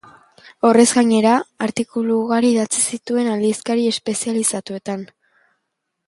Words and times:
Horrez 0.67 0.85
gainera, 0.99 1.33
artikulu 1.65 2.15
ugari 2.21 2.49
idatzi 2.53 2.81
zituen 2.95 3.29
aldizkari 3.33 3.85
espezializatuetan. 3.93 5.05